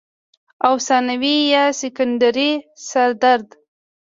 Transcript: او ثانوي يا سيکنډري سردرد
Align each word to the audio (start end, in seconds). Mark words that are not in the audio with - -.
او 0.65 0.73
ثانوي 0.87 1.35
يا 1.53 1.65
سيکنډري 1.81 2.51
سردرد 2.87 3.47